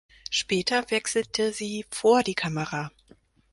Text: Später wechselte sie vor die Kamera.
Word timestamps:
Später 0.31 0.89
wechselte 0.89 1.53
sie 1.53 1.85
vor 1.91 2.23
die 2.23 2.33
Kamera. 2.33 2.89